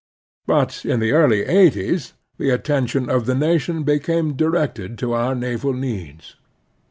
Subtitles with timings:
[0.47, 5.73] But in the early eighties the attention of the nation became directed to otu* naval
[5.73, 6.37] needs.